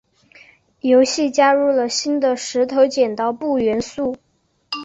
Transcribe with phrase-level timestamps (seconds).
[0.79, 4.17] 游戏加入了新的石头剪刀布元素。